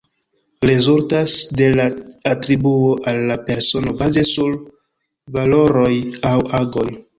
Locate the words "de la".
1.51-1.85